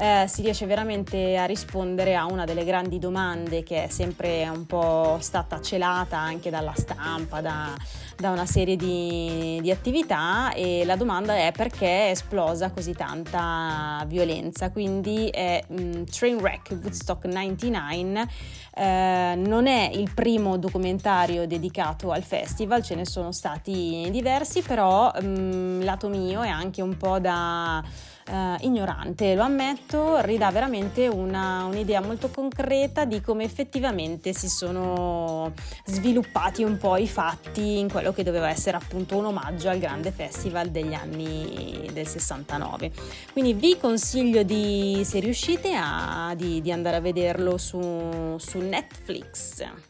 eh, 0.01 0.27
si 0.27 0.41
riesce 0.41 0.65
veramente 0.65 1.37
a 1.37 1.45
rispondere 1.45 2.15
a 2.15 2.25
una 2.25 2.43
delle 2.43 2.65
grandi 2.65 2.97
domande 2.97 3.61
che 3.61 3.83
è 3.83 3.87
sempre 3.87 4.49
un 4.49 4.65
po' 4.65 5.17
stata 5.19 5.61
celata 5.61 6.17
anche 6.17 6.49
dalla 6.49 6.73
stampa, 6.75 7.39
da, 7.39 7.75
da 8.17 8.31
una 8.31 8.47
serie 8.47 8.75
di, 8.75 9.59
di, 9.61 9.69
attività 9.69 10.53
e 10.53 10.85
la 10.85 10.95
domanda 10.95 11.35
è 11.35 11.51
perché 11.55 12.07
è 12.07 12.09
esplosa 12.09 12.71
così 12.71 12.93
tanta 12.93 14.03
violenza. 14.07 14.71
Quindi 14.71 15.27
è 15.27 15.63
um, 15.67 16.03
Trainwreck 16.05 16.71
Woodstock 16.81 17.25
99 17.25 18.27
eh, 18.73 19.33
non 19.37 19.67
è 19.67 19.91
il 19.93 20.11
primo 20.15 20.57
documentario 20.57 21.45
dedicato 21.45 22.09
al 22.11 22.23
festival, 22.23 22.81
ce 22.81 22.95
ne 22.95 23.05
sono 23.05 23.31
stati 23.31 24.07
diversi, 24.09 24.63
però 24.63 25.11
um, 25.21 25.83
lato 25.83 26.07
mio 26.07 26.41
è 26.41 26.49
anche 26.49 26.81
un 26.81 26.97
po' 26.97 27.19
da 27.19 27.83
eh, 28.31 28.55
ignorante, 28.61 29.35
lo 29.35 29.43
ammetto, 29.43 30.21
ridà 30.21 30.49
veramente 30.51 31.07
una, 31.07 31.65
un'idea 31.65 31.99
molto 32.01 32.29
concreta 32.29 33.03
di 33.03 33.19
come 33.19 33.43
effettivamente 33.43 34.33
si 34.33 34.47
sono 34.47 35.51
sviluppati 35.85 36.63
un 36.63 36.77
po' 36.77 36.95
i 36.95 37.07
fatti 37.07 37.79
in 37.79 37.89
quello 37.91 38.13
che 38.13 38.23
doveva 38.23 38.49
essere 38.49 38.77
appunto 38.77 39.17
un 39.17 39.25
omaggio 39.25 39.69
al 39.69 39.79
grande 39.79 40.11
festival 40.11 40.69
degli 40.69 40.93
anni 40.93 41.89
del 41.91 42.07
69. 42.07 42.91
Quindi 43.33 43.53
vi 43.53 43.77
consiglio 43.77 44.43
di, 44.43 45.01
se 45.03 45.19
riuscite, 45.19 45.73
a, 45.75 46.33
di, 46.35 46.61
di 46.61 46.71
andare 46.71 46.97
a 46.97 47.01
vederlo 47.01 47.57
su, 47.57 48.37
su 48.37 48.59
Netflix. 48.59 49.89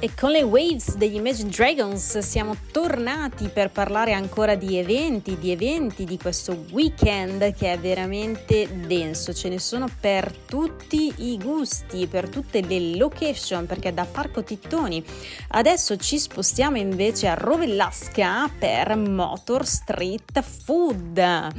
E 0.00 0.10
con 0.14 0.32
le 0.32 0.42
Waves 0.42 0.96
degli 0.96 1.14
Imagine 1.14 1.48
Dragons 1.48 2.18
siamo 2.18 2.56
tornati 2.72 3.48
per 3.48 3.70
parlare 3.70 4.12
ancora 4.12 4.54
di 4.54 4.76
eventi, 4.76 5.38
di 5.38 5.50
eventi 5.50 6.04
di 6.04 6.18
questo 6.18 6.64
weekend 6.72 7.54
che 7.54 7.72
è 7.72 7.78
veramente 7.78 8.68
denso. 8.86 9.32
Ce 9.32 9.48
ne 9.48 9.58
sono 9.58 9.86
per 10.00 10.30
tutti 10.46 11.12
i 11.18 11.38
gusti, 11.38 12.06
per 12.06 12.28
tutte 12.28 12.60
le 12.60 12.96
location, 12.96 13.66
perché 13.66 13.94
da 13.94 14.04
Parco 14.04 14.42
Tittoni 14.42 15.02
adesso 15.48 15.96
ci 15.96 16.18
spostiamo 16.18 16.76
invece 16.76 17.28
a 17.28 17.34
Rovellasca 17.34 18.50
per 18.58 18.96
Motor 18.96 19.64
Street 19.64 20.42
Food 20.42 21.52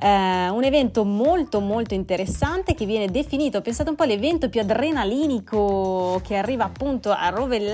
eh, 0.00 0.48
un 0.48 0.64
evento 0.64 1.04
molto 1.04 1.60
molto 1.60 1.94
interessante 1.94 2.74
che 2.74 2.86
viene 2.86 3.10
definito, 3.10 3.60
pensate 3.60 3.90
un 3.90 3.96
po' 3.96 4.04
l'evento 4.04 4.48
più 4.48 4.60
adrenalinico 4.60 6.20
che 6.24 6.36
arriva 6.36 6.64
appunto 6.64 7.10
a 7.10 7.28
Rovellasca 7.28 7.73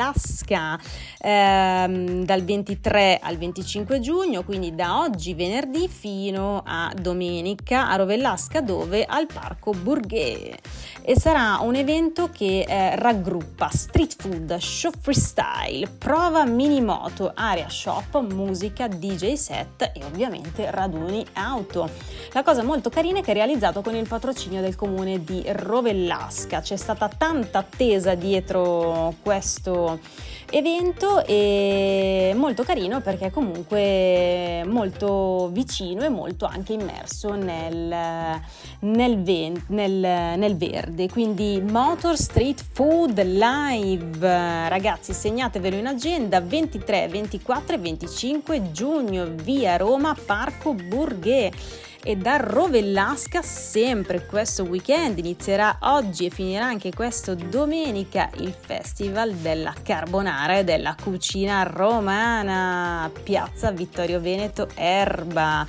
ehm, 1.19 2.25
dal 2.25 2.43
23 2.43 3.19
al 3.23 3.37
25 3.37 4.01
giugno, 4.01 4.43
quindi 4.43 4.75
da 4.75 5.01
oggi 5.01 5.35
venerdì 5.35 5.89
fino 5.89 6.63
a 6.65 6.93
domenica 6.99 7.89
a 7.89 7.97
Rovellasca 7.97 8.61
dove 8.61 9.05
al 9.05 9.27
Parco 9.27 9.73
Bourget 9.73 10.59
e 11.03 11.19
sarà 11.19 11.59
un 11.61 11.75
evento 11.75 12.31
che 12.31 12.65
eh, 12.69 12.97
raggruppa 12.97 13.69
street 13.71 14.17
food, 14.17 14.57
show 14.57 14.93
freestyle, 14.99 15.89
prova 15.99 16.45
mini 16.45 16.81
moto, 16.81 17.33
area 17.35 17.69
shop, 17.69 18.21
musica, 18.33 18.87
DJ 18.87 19.35
set 19.35 19.91
e 19.95 20.05
ovviamente 20.05 20.71
raduni 20.71 21.25
auto. 21.35 21.89
La 22.33 22.43
cosa 22.43 22.63
molto 22.63 22.91
carina 22.91 23.19
è 23.19 23.23
che 23.23 23.33
è 23.33 23.35
realizzato 23.35 23.83
con 23.83 23.95
il 23.95 24.07
patrocinio 24.07 24.61
del 24.61 24.77
comune 24.77 25.25
di 25.25 25.43
Rovellasca. 25.47 26.61
C'è 26.61 26.77
stata 26.77 27.09
tanta 27.09 27.59
attesa 27.59 28.15
dietro 28.15 29.15
questo 29.23 29.90
evento 30.51 31.25
e 31.25 32.33
molto 32.35 32.63
carino 32.65 33.01
perché 33.01 33.31
comunque 33.31 34.65
molto 34.67 35.49
vicino 35.53 36.03
e 36.03 36.09
molto 36.09 36.47
anche 36.47 36.73
immerso 36.73 37.35
nel, 37.35 38.41
nel, 38.81 39.23
ven- 39.23 39.65
nel, 39.69 39.93
nel 39.93 40.57
verde. 40.57 41.09
Quindi 41.09 41.63
Motor 41.65 42.17
Street 42.17 42.65
Food 42.73 43.23
Live, 43.23 44.69
ragazzi 44.69 45.13
segnatevelo 45.13 45.77
in 45.77 45.87
agenda 45.87 46.41
23, 46.41 47.09
24 47.09 47.75
e 47.75 47.79
25 47.79 48.73
giugno 48.73 49.27
via 49.43 49.77
Roma 49.77 50.17
Parco 50.27 50.75
Bourget 50.75 51.89
e 52.03 52.17
da 52.17 52.37
Rovellasca 52.37 53.43
sempre 53.43 54.27
questo 54.27 54.65
weekend 54.65 55.19
inizierà 55.19 55.79
oggi 55.81 56.27
e 56.27 56.31
finirà 56.31 56.65
anche 56.67 56.93
questo 56.93 57.35
domenica 57.35 58.31
il 58.39 58.55
Festival 58.59 59.35
della 59.35 59.75
Carbonara 59.83 60.59
e 60.59 60.65
della 60.65 60.95
cucina 61.01 61.63
romana 61.63 63.11
Piazza 63.23 63.71
Vittorio 63.71 64.21
Veneto 64.21 64.69
Erba 64.75 65.67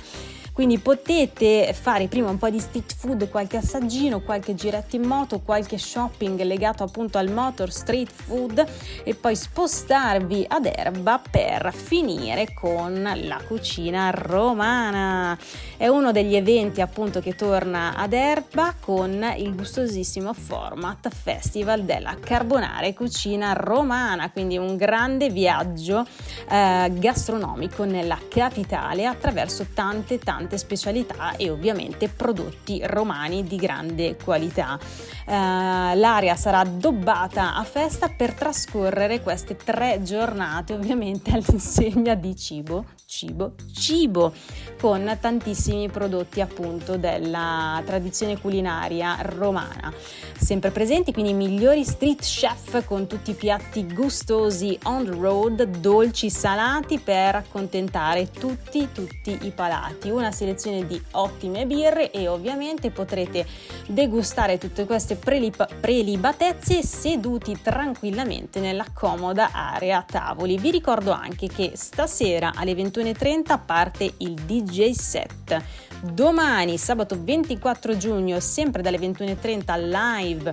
quindi 0.52 0.78
potete 0.78 1.72
fare 1.72 2.08
prima 2.08 2.28
un 2.28 2.36
po' 2.36 2.50
di 2.50 2.60
street 2.60 2.94
food, 2.94 3.30
qualche 3.30 3.56
assaggino, 3.56 4.20
qualche 4.20 4.54
giretto 4.54 4.96
in 4.96 5.02
moto, 5.02 5.40
qualche 5.40 5.78
shopping 5.78 6.40
legato 6.42 6.82
appunto 6.82 7.16
al 7.16 7.30
motor 7.30 7.72
street 7.72 8.10
food 8.10 8.64
e 9.02 9.14
poi 9.14 9.34
spostarvi 9.34 10.44
ad 10.48 10.66
Erba 10.66 11.20
per 11.30 11.72
finire 11.72 12.52
con 12.52 13.02
la 13.02 13.40
cucina 13.46 14.10
romana. 14.10 15.38
È 15.76 15.88
uno 15.88 16.12
degli 16.12 16.36
eventi 16.36 16.80
appunto 16.82 17.20
che 17.20 17.34
torna 17.34 17.96
ad 17.96 18.12
Erba 18.12 18.74
con 18.78 19.24
il 19.36 19.54
gustosissimo 19.54 20.34
format 20.34 21.08
Festival 21.08 21.82
della 21.84 22.16
Carbonara 22.20 22.86
e 22.86 22.94
Cucina 22.94 23.52
Romana, 23.54 24.30
quindi 24.30 24.58
un 24.58 24.76
grande 24.76 25.30
viaggio 25.30 26.06
eh, 26.48 26.92
gastronomico 26.92 27.84
nella 27.84 28.18
capitale 28.28 29.06
attraverso 29.06 29.66
tante 29.72 30.18
tante 30.18 30.40
tante 30.42 30.58
specialità 30.58 31.36
e 31.36 31.50
ovviamente 31.50 32.08
prodotti 32.08 32.80
romani 32.84 33.44
di 33.44 33.56
grande 33.56 34.16
qualità. 34.16 34.78
Uh, 35.24 35.30
l'area 35.30 36.34
sarà 36.34 36.60
addobbata 36.60 37.54
a 37.54 37.62
festa 37.62 38.08
per 38.08 38.32
trascorrere 38.32 39.20
queste 39.20 39.54
tre 39.54 40.00
giornate 40.02 40.72
ovviamente 40.72 41.30
all'insegna 41.34 42.14
di 42.14 42.34
cibo, 42.34 42.86
cibo, 43.06 43.52
cibo, 43.72 44.32
con 44.80 45.16
tantissimi 45.20 45.88
prodotti 45.88 46.40
appunto 46.40 46.96
della 46.96 47.80
tradizione 47.86 48.40
culinaria 48.40 49.16
romana. 49.20 49.92
Sempre 50.36 50.72
presenti 50.72 51.12
quindi 51.12 51.30
i 51.30 51.34
migliori 51.34 51.84
street 51.84 52.20
chef 52.20 52.84
con 52.84 53.06
tutti 53.06 53.30
i 53.30 53.34
piatti 53.34 53.86
gustosi 53.86 54.76
on 54.84 55.04
the 55.04 55.10
road, 55.10 55.62
dolci, 55.78 56.30
salati 56.30 56.98
per 56.98 57.36
accontentare 57.36 58.28
tutti, 58.30 58.88
tutti 58.92 59.38
i 59.42 59.50
palati. 59.50 60.10
Una 60.10 60.31
selezione 60.32 60.86
di 60.86 61.00
ottime 61.12 61.66
birre 61.66 62.10
e 62.10 62.28
ovviamente 62.28 62.90
potrete 62.90 63.46
degustare 63.86 64.58
tutte 64.58 64.84
queste 64.84 65.16
prelib- 65.16 65.74
prelibatezze 65.80 66.82
seduti 66.82 67.60
tranquillamente 67.62 68.60
nella 68.60 68.86
comoda 68.92 69.50
area 69.52 70.04
tavoli. 70.06 70.58
Vi 70.58 70.70
ricordo 70.70 71.12
anche 71.12 71.46
che 71.46 71.72
stasera 71.74 72.52
alle 72.54 72.72
21.30 72.72 73.60
parte 73.64 74.12
il 74.18 74.34
DJ 74.34 74.90
set. 74.90 75.90
Domani, 76.02 76.78
sabato 76.78 77.16
24 77.16 77.96
giugno, 77.96 78.40
sempre 78.40 78.82
dalle 78.82 78.98
21.30 78.98 79.88
live 79.88 80.52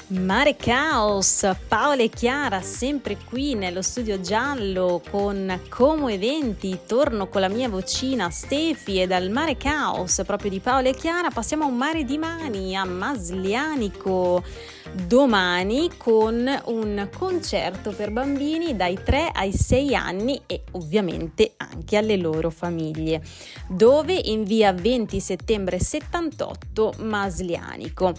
Mare 0.08 0.56
Caos, 0.56 1.48
Paola 1.68 2.02
e 2.02 2.10
Chiara 2.10 2.60
sempre 2.60 3.16
qui 3.16 3.54
nello 3.54 3.80
studio 3.80 4.20
giallo 4.20 5.00
con 5.10 5.60
Como 5.68 6.08
Eventi, 6.08 6.80
torno 6.86 7.28
con 7.28 7.40
la 7.40 7.48
mia 7.48 7.68
vocina 7.68 8.28
Stefi 8.28 9.00
e 9.00 9.06
dal 9.06 9.30
Mare 9.30 9.56
Caos 9.56 10.22
proprio 10.26 10.50
di 10.50 10.60
Paola 10.60 10.88
e 10.88 10.94
Chiara 10.94 11.30
passiamo 11.30 11.64
a 11.64 11.66
un 11.68 11.76
mare 11.76 12.04
di 12.04 12.18
mani 12.18 12.76
a 12.76 12.84
Maslianico 12.84 14.42
domani 15.06 15.90
con 15.96 16.50
un 16.66 17.08
concerto 17.16 17.92
per 17.92 18.10
bambini 18.10 18.76
dai 18.76 18.98
3 19.02 19.30
ai 19.32 19.52
6 19.52 19.94
anni 19.94 20.42
e 20.46 20.64
ovviamente 20.72 21.54
anche 21.56 21.96
alle 21.96 22.16
loro 22.16 22.50
famiglie, 22.50 23.22
dove 23.68 24.12
in 24.14 24.44
via 24.44 24.72
20 24.72 25.20
settembre 25.20 25.78
78 25.78 26.94
Maslianico. 26.98 28.12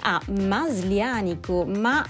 a 0.00 0.20
Maslianico, 0.26 1.64
ma 1.64 2.04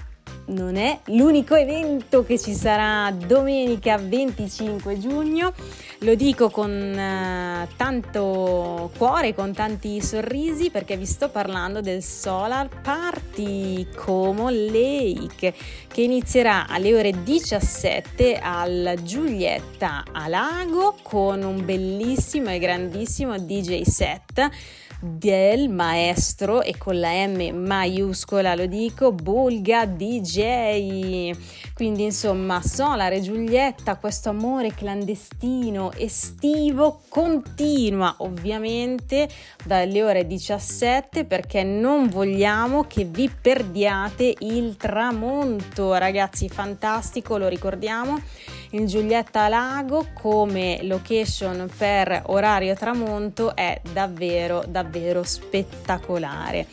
non 0.47 0.75
è 0.75 0.99
l'unico 1.05 1.55
evento 1.55 2.23
che 2.23 2.37
ci 2.37 2.53
sarà 2.53 3.11
domenica 3.11 3.97
25 3.97 4.99
giugno. 4.99 5.53
Lo 5.99 6.13
dico 6.13 6.49
con 6.49 6.69
uh, 6.71 7.67
tanto 7.75 8.91
cuore, 8.97 9.33
con 9.33 9.53
tanti 9.53 10.01
sorrisi, 10.01 10.69
perché 10.69 10.97
vi 10.97 11.05
sto 11.05 11.29
parlando 11.29 11.81
del 11.81 12.03
Solar 12.03 12.69
Party 12.81 13.87
Como 13.95 14.49
Lake, 14.49 15.53
che 15.87 16.01
inizierà 16.01 16.67
alle 16.67 16.93
ore 16.93 17.23
17 17.23 18.37
al 18.37 18.99
Giulietta 19.01 20.03
a 20.11 20.27
Lago 20.27 20.97
con 21.01 21.41
un 21.41 21.65
bellissimo 21.65 22.51
e 22.51 22.59
grandissimo 22.59 23.39
DJ 23.39 23.81
set 23.81 24.49
del 25.05 25.69
maestro 25.69 26.61
e 26.61 26.77
con 26.77 26.99
la 26.99 27.27
M 27.27 27.51
maiuscola 27.53 28.55
lo 28.55 28.65
dico, 28.65 29.11
Bulga 29.11 29.85
DJ. 29.85 31.31
Quindi 31.73 32.05
insomma 32.05 32.61
Solar 32.61 33.13
e 33.13 33.21
Giulietta, 33.21 33.97
questo 33.97 34.29
amore 34.29 34.73
clandestino 34.73 35.91
estivo 35.93 37.01
continua 37.09 38.15
ovviamente 38.19 39.29
dalle 39.63 40.01
ore 40.01 40.25
17 40.25 41.25
perché 41.25 41.63
non 41.63 42.07
vogliamo 42.07 42.85
che 42.85 43.03
vi 43.03 43.29
perdiate 43.29 44.33
il 44.39 44.75
tramonto. 44.77 45.93
Ragazzi, 45.93 46.49
fantastico, 46.49 47.37
lo 47.37 47.47
ricordiamo 47.47 48.19
il 48.75 48.87
Giulietta 48.87 49.47
Lago 49.47 50.07
come 50.13 50.79
location 50.83 51.69
per 51.77 52.23
orario 52.25 52.75
tramonto 52.75 53.55
è 53.55 53.79
davvero 53.93 54.63
davvero 54.67 55.23
spettacolare 55.23 56.67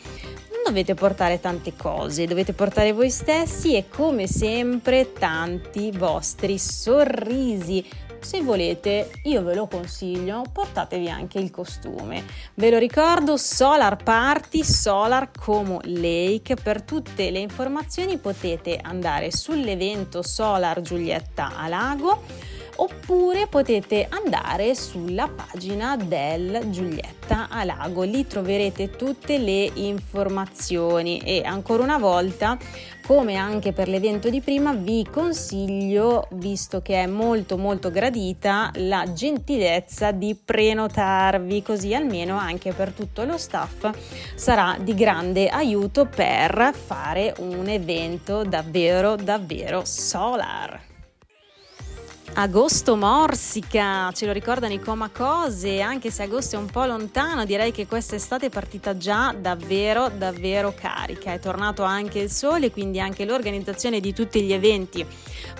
dovete 0.65 0.93
portare 0.93 1.41
tante 1.41 1.73
cose, 1.75 2.25
dovete 2.25 2.53
portare 2.53 2.93
voi 2.93 3.09
stessi 3.09 3.75
e 3.75 3.89
come 3.89 4.27
sempre 4.27 5.11
tanti 5.11 5.91
vostri 5.91 6.57
sorrisi. 6.57 7.85
Se 8.23 8.41
volete, 8.41 9.11
io 9.23 9.43
ve 9.43 9.53
lo 9.53 9.67
consiglio, 9.67 10.43
portatevi 10.49 11.09
anche 11.09 11.39
il 11.39 11.51
costume. 11.51 12.23
Ve 12.53 12.69
lo 12.69 12.77
ricordo, 12.77 13.35
Solar 13.35 14.01
Party, 14.01 14.63
Solar 14.63 15.29
Como 15.37 15.81
Lake. 15.83 16.55
Per 16.55 16.83
tutte 16.83 17.29
le 17.31 17.39
informazioni 17.39 18.17
potete 18.17 18.79
andare 18.81 19.29
sull'evento 19.29 20.21
Solar 20.23 20.79
Giulietta 20.79 21.57
a 21.57 21.67
Lago 21.67 22.23
oppure 22.75 23.47
potete 23.47 24.07
andare 24.09 24.75
sulla 24.75 25.29
pagina 25.29 25.95
del 25.97 26.69
Giulietta 26.69 27.47
a 27.49 27.63
Lago, 27.63 28.03
lì 28.03 28.25
troverete 28.25 28.89
tutte 28.91 29.37
le 29.37 29.69
informazioni. 29.73 31.19
E 31.19 31.43
ancora 31.43 31.83
una 31.83 31.97
volta 31.97 32.57
come 33.05 33.35
anche 33.35 33.73
per 33.73 33.89
l'evento 33.89 34.29
di 34.29 34.39
prima 34.39 34.73
vi 34.73 35.05
consiglio 35.09 36.27
visto 36.31 36.81
che 36.81 37.03
è 37.03 37.05
molto 37.05 37.57
molto 37.57 37.91
gradita 37.91 38.71
la 38.75 39.11
gentilezza 39.11 40.11
di 40.11 40.35
prenotarvi 40.35 41.61
così 41.61 41.93
almeno 41.93 42.37
anche 42.37 42.71
per 42.71 42.91
tutto 42.91 43.25
lo 43.25 43.37
staff 43.37 43.89
sarà 44.35 44.77
di 44.79 44.93
grande 44.95 45.49
aiuto 45.49 46.05
per 46.05 46.73
fare 46.73 47.33
un 47.39 47.67
evento 47.67 48.43
davvero 48.43 49.15
davvero 49.15 49.83
solar 49.83 50.92
Agosto 52.35 52.95
morsica, 52.95 54.11
ce 54.11 54.25
lo 54.25 54.31
ricordano 54.31 54.73
i 54.73 54.79
coma 54.79 55.09
cose, 55.09 55.81
anche 55.81 56.09
se 56.09 56.23
agosto 56.23 56.55
è 56.55 56.59
un 56.59 56.65
po' 56.65 56.83
lontano, 56.83 57.45
direi 57.45 57.71
che 57.71 57.85
quest'estate 57.85 58.47
è 58.47 58.49
partita 58.49 58.97
già 58.97 59.35
davvero 59.39 60.09
davvero 60.09 60.73
carica. 60.75 61.31
È 61.31 61.37
tornato 61.37 61.83
anche 61.83 62.17
il 62.17 62.31
sole, 62.31 62.71
quindi 62.71 62.99
anche 62.99 63.25
l'organizzazione 63.25 63.99
di 63.99 64.13
tutti 64.13 64.41
gli 64.41 64.51
eventi 64.51 65.05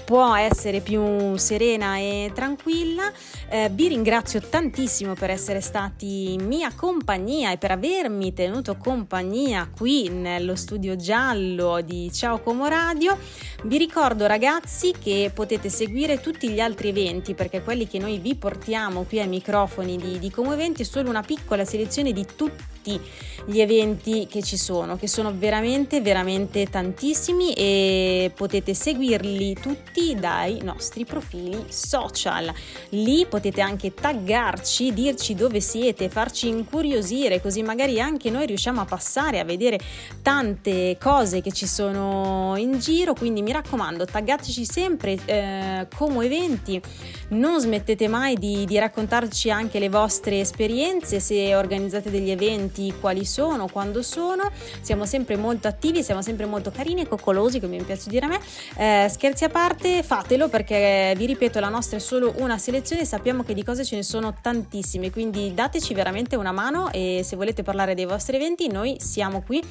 può 0.04 0.36
essere 0.36 0.82
più 0.82 1.38
serena 1.38 1.98
e 1.98 2.32
tranquilla. 2.34 3.12
Eh, 3.50 3.70
vi 3.72 3.88
ringrazio 3.90 4.42
tantissimo 4.42 5.14
per 5.14 5.30
essere 5.30 5.62
stati 5.62 6.34
in 6.34 6.46
mia 6.46 6.74
compagnia 6.76 7.52
e 7.52 7.58
per 7.58 7.72
avermi 7.72 8.34
tenuto 8.34 8.78
compagnia 8.78 9.70
qui 9.76 10.10
nello 10.10 10.56
studio 10.56 10.96
giallo 10.96 11.82
di 11.82 12.12
Ciao 12.12 12.40
Como 12.40 12.68
Radio. 12.68 13.18
Vi 13.64 13.78
ricordo 13.78 14.26
ragazzi 14.26 14.94
che 15.00 15.32
potete 15.34 15.70
seguire 15.70 16.20
tutti 16.20 16.50
gli 16.50 16.60
altri 16.64 16.90
eventi 16.90 17.34
perché 17.34 17.62
quelli 17.62 17.88
che 17.88 18.00
noi 18.00 18.18
vi 18.18 18.36
portiamo 18.36 19.04
qui 19.04 19.20
ai 19.20 19.28
microfoni 19.28 19.98
di, 19.98 20.18
di 20.18 20.32
Como 20.32 20.54
Eventi 20.54 20.82
è 20.82 20.86
solo 20.86 21.10
una 21.10 21.22
piccola 21.22 21.66
selezione 21.66 22.12
di 22.12 22.26
tutti 22.36 22.64
tutti 22.84 23.00
gli 23.46 23.60
eventi 23.60 24.28
che 24.30 24.42
ci 24.42 24.58
sono, 24.58 24.98
che 24.98 25.08
sono 25.08 25.34
veramente, 25.36 26.02
veramente 26.02 26.66
tantissimi 26.68 27.54
e 27.54 28.32
potete 28.36 28.74
seguirli 28.74 29.56
tutti 29.56 30.16
dai 30.16 30.60
nostri 30.62 31.06
profili 31.06 31.66
social. 31.70 32.54
Lì 32.90 33.26
potete 33.28 33.62
anche 33.62 33.94
taggarci, 33.94 34.94
dirci 34.94 35.34
dove 35.36 35.60
siete, 35.62 36.10
farci 36.10 36.48
incuriosire, 36.48 37.42
così 37.42 37.64
magari 37.64 38.00
anche 38.00 38.30
noi 38.30 38.46
riusciamo 38.46 38.82
a 38.82 38.86
passare 38.86 39.40
a 39.40 39.44
vedere 39.44 39.80
tante 40.22 40.98
cose 41.00 41.42
che 41.42 41.52
ci 41.52 41.68
sono 41.68 42.56
in 42.58 42.80
giro. 42.80 43.14
Quindi 43.14 43.42
mi 43.42 43.52
raccomando, 43.52 44.06
taggateci 44.06 44.66
sempre 44.66 45.18
eh, 45.26 45.88
come 45.96 46.26
eventi, 46.26 46.82
non 47.30 47.60
smettete 47.60 48.08
mai 48.08 48.36
di, 48.36 48.66
di 48.66 48.78
raccontarci 48.78 49.50
anche 49.50 49.80
le 49.80 49.90
vostre 49.90 50.40
esperienze 50.40 51.20
se 51.20 51.56
organizzate 51.56 52.10
degli 52.10 52.30
eventi 52.30 52.73
eventi 52.74 52.94
quali 53.00 53.26
sono, 53.26 53.68
quando 53.68 54.02
sono, 54.02 54.52
siamo 54.82 55.06
sempre 55.06 55.38
molto 55.38 55.68
attivi, 55.68 56.04
siamo 56.04 56.22
sempre 56.22 56.46
molto 56.46 56.72
carini 56.72 57.02
e 57.02 57.08
coccolosi 57.08 57.60
come 57.60 57.78
mi 57.78 57.84
piace 57.84 58.10
dire 58.10 58.26
a 58.26 58.30
me. 58.30 58.40
Eh, 58.78 59.10
scherzi 59.10 59.44
a 59.44 59.50
parte, 59.50 60.02
fatelo 60.02 60.50
perché 60.50 61.14
vi 61.16 61.26
ripeto 61.28 61.60
la 61.60 61.70
nostra 61.70 61.98
è 61.98 62.00
solo 62.00 62.34
una 62.38 62.58
selezione, 62.58 63.06
sappiamo 63.06 63.44
che 63.44 63.54
di 63.54 63.64
cose 63.64 63.86
ce 63.86 63.96
ne 63.96 64.04
sono 64.04 64.36
tantissime, 64.42 65.12
quindi 65.12 65.54
dateci 65.54 65.94
veramente 65.94 66.36
una 66.36 66.52
mano 66.52 66.92
e 66.92 67.22
se 67.24 67.36
volete 67.36 67.64
parlare 67.64 67.94
dei 67.94 68.06
vostri 68.06 68.36
eventi 68.36 68.68
noi 68.68 68.98
siamo 69.00 69.42
qui 69.42 69.62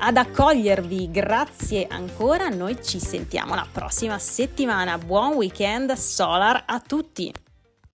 ad 0.00 0.16
accogliervi. 0.16 1.10
Grazie 1.10 1.86
ancora, 1.88 2.48
noi 2.48 2.78
ci 2.82 2.98
sentiamo 2.98 3.54
la 3.54 3.66
prossima 3.70 4.18
settimana. 4.18 4.98
Buon 4.98 5.34
weekend 5.34 5.92
solar 5.92 6.64
a 6.66 6.80
tutti! 6.80 7.47